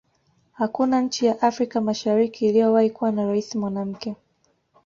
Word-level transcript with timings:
hakuna 0.51 1.01
nchi 1.01 1.25
ya 1.25 1.41
afrika 1.41 1.81
mashariki 1.81 2.45
iliyowahi 2.49 2.89
kuwa 2.89 3.11
na 3.11 3.25
raisi 3.25 3.57
mwanamke 3.57 4.15